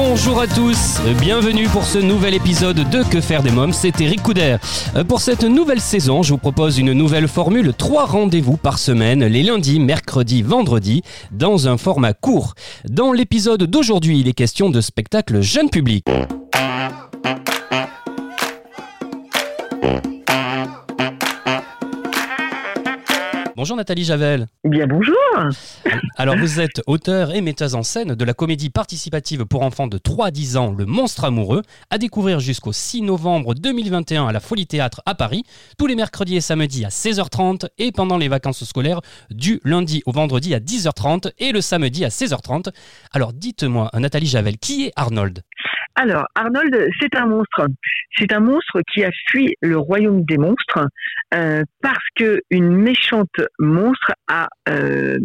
[0.00, 4.22] Bonjour à tous, bienvenue pour ce nouvel épisode de Que faire des mômes, c'est Eric
[4.22, 4.56] Couder.
[4.94, 9.24] Euh, Pour cette nouvelle saison, je vous propose une nouvelle formule, trois rendez-vous par semaine,
[9.24, 12.54] les lundis, mercredis, vendredis, dans un format court.
[12.88, 16.04] Dans l'épisode d'aujourd'hui, il est question de spectacle jeune public.
[23.58, 24.46] Bonjour Nathalie Javel.
[24.62, 25.16] Eh Bien bonjour.
[26.16, 29.98] Alors vous êtes auteur et metteuse en scène de la comédie participative pour enfants de
[29.98, 34.38] 3 à 10 ans Le Monstre Amoureux, à découvrir jusqu'au 6 novembre 2021 à la
[34.38, 35.42] Folie Théâtre à Paris,
[35.76, 40.12] tous les mercredis et samedis à 16h30 et pendant les vacances scolaires du lundi au
[40.12, 42.68] vendredi à 10h30 et le samedi à 16h30.
[43.10, 45.42] Alors dites-moi, Nathalie Javel, qui est Arnold?
[46.00, 47.66] Alors Arnold, c'est un monstre.
[48.16, 50.86] C'est un monstre qui a fui le royaume des monstres
[51.34, 55.18] euh, parce que une méchante monstre a euh,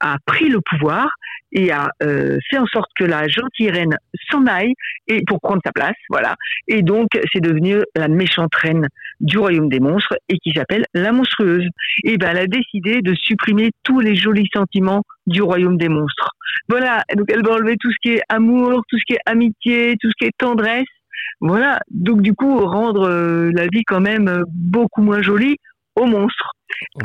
[0.00, 1.10] a pris le pouvoir
[1.52, 3.98] et a euh, fait en sorte que la gentille reine
[4.30, 4.72] s'en aille
[5.06, 6.34] et pour prendre sa place, voilà.
[6.66, 8.86] Et donc c'est devenu la méchante reine
[9.20, 11.66] du royaume des monstres et qui s'appelle la monstrueuse.
[12.04, 16.30] Et ben elle a décidé de supprimer tous les jolis sentiments du royaume des monstres.
[16.68, 19.96] Voilà, donc elle va enlever tout ce qui est amour, tout ce qui est amitié,
[20.00, 20.86] tout ce qui est tendresse.
[21.40, 25.56] Voilà, donc du coup rendre euh, la vie quand même euh, beaucoup moins jolie
[25.96, 26.52] aux monstres.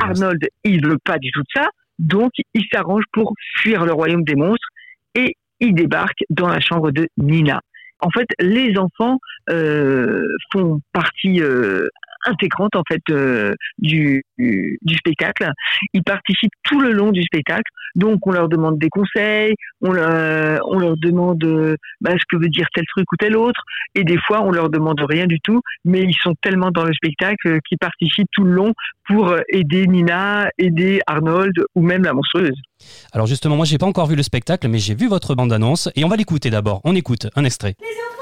[0.00, 4.24] Arnold, il veut pas du tout de ça, donc il s'arrange pour fuir le royaume
[4.24, 4.68] des monstres
[5.14, 7.60] et il débarque dans la chambre de Nina.
[8.00, 9.18] En fait, les enfants
[9.50, 11.40] euh, font partie
[12.26, 15.50] intégrante en fait euh, du, du, du spectacle.
[15.92, 17.70] Ils participent tout le long du spectacle.
[17.94, 22.36] Donc on leur demande des conseils, on leur, on leur demande euh, bah, ce que
[22.40, 23.60] veut dire tel truc ou tel autre,
[23.94, 26.92] et des fois on leur demande rien du tout, mais ils sont tellement dans le
[26.92, 28.74] spectacle euh, qu'ils participent tout le long
[29.06, 32.60] pour aider Nina, aider Arnold ou même la monstrueuse.
[33.12, 36.04] Alors justement, moi j'ai pas encore vu le spectacle, mais j'ai vu votre bande-annonce et
[36.04, 36.80] on va l'écouter d'abord.
[36.84, 37.74] On écoute un extrait.
[37.80, 38.15] Les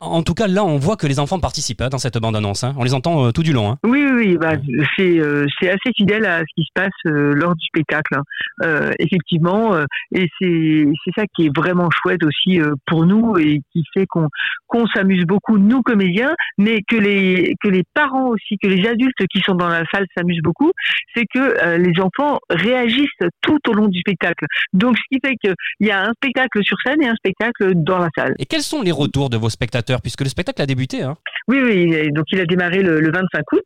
[0.00, 2.64] En tout cas, là, on voit que les enfants participent hein, dans cette bande-annonce.
[2.64, 2.74] hein.
[2.78, 3.70] On les entend euh, tout du long.
[3.70, 3.78] hein.
[3.84, 4.54] Oui, oui, bah,
[4.96, 8.14] c'est euh, c'est assez fidèle à ce qui se passe euh, lors du spectacle.
[8.16, 8.22] hein.
[8.64, 9.76] Euh, effectivement,
[10.14, 14.28] et c'est c'est ça qui est vraiment chouette aussi pour nous et qui fait qu'on
[14.66, 19.26] qu'on s'amuse beaucoup nous comédiens, mais que les que les parents aussi, que les adultes
[19.30, 20.72] qui sont dans la salle s'amusent beaucoup,
[21.14, 23.06] c'est que les enfants réagissent
[23.42, 24.46] tout au long du spectacle.
[24.72, 27.98] Donc, ce qui fait qu'il y a un spectacle sur scène et un spectacle dans
[27.98, 28.34] la salle.
[28.38, 30.00] Et quels sont les retours de vos spectateurs?
[30.02, 31.02] Puisque le spectacle a débuté.
[31.02, 31.16] hein.
[31.48, 32.10] Oui, oui.
[32.12, 33.62] Donc il a démarré le, le 25 août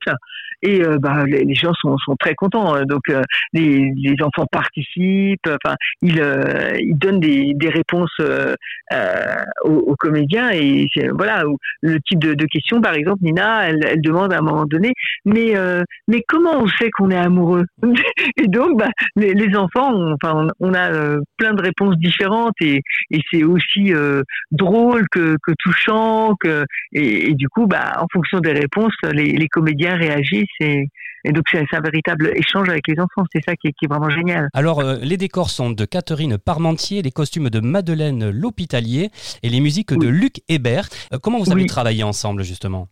[0.63, 2.75] et euh, bah, les, gens sont, sont très contents.
[2.75, 2.85] hein.
[2.85, 3.23] Donc euh,
[3.53, 5.49] les, les enfants participent.
[5.65, 8.55] Enfin, ils, euh, ils donnent des, des réponses euh,
[8.93, 9.25] euh,
[9.65, 11.45] aux, aux comédiens et voilà
[11.83, 12.81] le type de, de questions.
[12.81, 14.93] Par exemple, Nina, elle, elle demande à un moment donné,
[15.25, 17.65] mais euh, mais comment on sait qu'on est amoureux
[18.37, 22.55] Et donc, bah, les, les enfants, on, enfin, on, a euh, plein de réponses différentes
[22.61, 27.93] et, et c'est aussi euh, drôle que, que touchant que et, et du coup, bah,
[27.99, 30.87] en fonction des réponses, les, les comédiens réagissent et,
[31.25, 33.27] et donc c'est un véritable échange avec les enfants.
[33.35, 34.49] C'est ça qui est, qui est vraiment génial.
[34.55, 39.11] Alors, les décors sont de Catherine Parmentier, les costumes de Madeleine L'Hôpitalier
[39.43, 40.11] et les musiques de.
[40.11, 40.89] Luc Hébert.
[41.23, 41.67] Comment vous avez Oui.
[41.67, 42.89] travaillé ensemble, justement?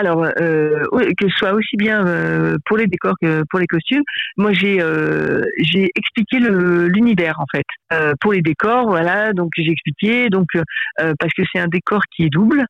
[0.00, 0.86] Alors, euh,
[1.18, 4.02] que ce soit aussi bien euh, pour les décors que pour les costumes,
[4.38, 7.66] moi j'ai euh, j'ai expliqué l'univers en fait.
[8.22, 10.46] Pour les décors, voilà, donc j'ai expliqué, donc
[10.96, 12.64] parce que c'est un décor qui est double,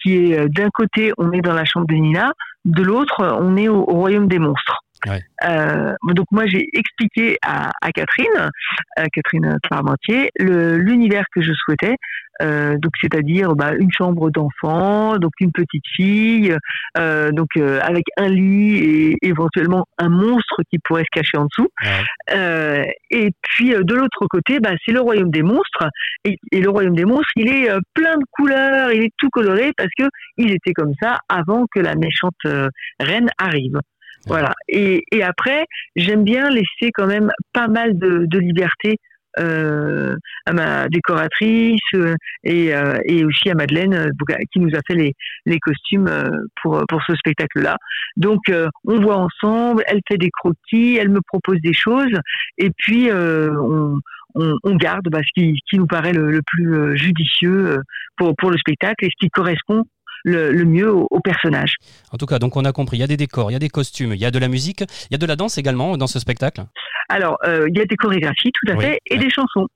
[0.00, 2.32] qui est d'un côté on est dans la chambre de Nina,
[2.64, 4.85] de l'autre on est au royaume des monstres.
[5.06, 5.22] Ouais.
[5.44, 8.50] Euh, donc moi j'ai expliqué à, à Catherine,
[8.96, 11.96] à Catherine Parmentier, l'univers que je souhaitais.
[12.42, 16.54] Euh, donc c'est-à-dire bah, une chambre d'enfant, donc une petite fille,
[16.98, 21.46] euh, donc euh, avec un lit et éventuellement un monstre qui pourrait se cacher en
[21.46, 21.68] dessous.
[21.82, 22.36] Ouais.
[22.36, 25.88] Euh, et puis euh, de l'autre côté, bah, c'est le royaume des monstres.
[26.24, 29.30] Et, et le royaume des monstres, il est euh, plein de couleurs, il est tout
[29.30, 30.04] coloré parce que
[30.36, 32.68] il était comme ça avant que la méchante euh,
[33.00, 33.78] reine arrive.
[34.26, 34.52] Voilà.
[34.68, 38.96] Et, et après, j'aime bien laisser quand même pas mal de, de liberté
[39.38, 40.16] euh,
[40.46, 44.94] à ma décoratrice euh, et, euh, et aussi à Madeleine euh, qui nous a fait
[44.94, 45.12] les,
[45.44, 46.30] les costumes euh,
[46.62, 47.76] pour, pour ce spectacle-là.
[48.16, 48.50] Donc,
[48.86, 52.18] on voit ensemble, elle fait des croquis, elle me propose des choses,
[52.56, 53.98] et puis on,
[54.34, 57.76] on, on garde bah, ce qui, qui nous paraît le, le plus judicieux
[58.16, 59.84] pour, pour le spectacle et ce qui correspond
[60.26, 61.74] le, le mieux au, au personnage.
[62.12, 63.60] En tout cas, donc on a compris, il y a des décors, il y a
[63.60, 65.96] des costumes, il y a de la musique, il y a de la danse également
[65.96, 66.62] dans ce spectacle.
[67.08, 69.20] Alors, euh, il y a des chorégraphies, tout à Oui, fait, et ouais.
[69.24, 69.68] des chansons.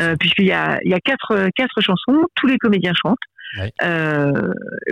[0.00, 3.16] Euh, puisqu'il y a, il y a quatre, quatre chansons, tous les comédiens chantent.
[3.58, 3.70] Ouais.
[3.84, 4.32] Euh,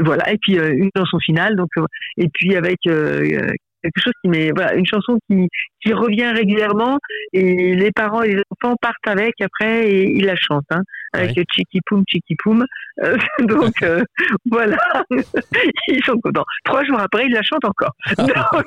[0.04, 1.70] voilà, et puis une chanson finale, donc
[2.18, 5.48] et puis avec quelque chose qui met, voilà, une chanson qui,
[5.82, 6.98] qui revient régulièrement
[7.32, 10.82] et les parents et les enfants partent avec après et ils la chantent, hein,
[11.12, 11.44] avec Ouais.
[11.54, 12.64] Chiki Poum, Chiki Poum.
[13.02, 14.02] Euh, donc euh,
[14.50, 14.78] voilà,
[15.10, 16.44] ils sont contents.
[16.64, 17.92] Trois jours après, ils la chantent encore.
[18.16, 18.66] Donc,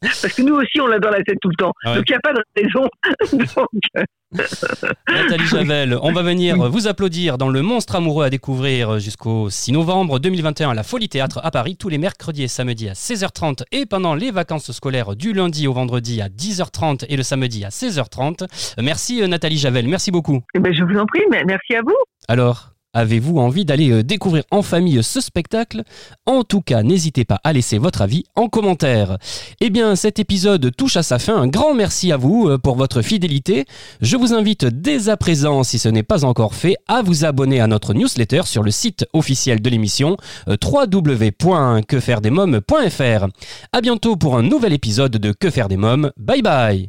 [0.00, 1.72] parce que nous aussi, on l'a dans la tête tout le temps.
[1.84, 1.96] Ouais.
[1.96, 2.88] Donc il n'y a pas de raison.
[3.56, 4.06] Donc,
[5.08, 9.72] Nathalie Javel, on va venir vous applaudir dans Le Monstre Amoureux à découvrir jusqu'au 6
[9.72, 13.62] novembre 2021 à la Folie Théâtre à Paris, tous les mercredis et samedis à 16h30
[13.72, 17.68] et pendant les vacances scolaires du lundi au vendredi à 10h30 et le samedi à
[17.68, 18.46] 16h30.
[18.82, 20.40] Merci euh, Nathalie Javel, merci beaucoup.
[20.54, 21.96] eh ben, je vous en prie, mais merci à vous.
[22.28, 25.82] Alors, avez-vous envie d'aller euh, découvrir en famille ce spectacle?
[26.26, 29.18] En tout cas, n'hésitez pas à laisser votre avis en commentaire.
[29.60, 31.36] Eh bien, cet épisode touche à sa fin.
[31.36, 33.66] Un grand merci à vous euh, pour votre fidélité.
[34.00, 37.60] Je vous invite dès à présent, si ce n'est pas encore fait, à vous abonner
[37.60, 40.16] à notre newsletter sur le site officiel de l'émission
[40.48, 43.26] euh, www.quefairedesmoms.fr.
[43.72, 46.10] À bientôt pour un nouvel épisode de Que faire des mômes.
[46.16, 46.88] Bye bye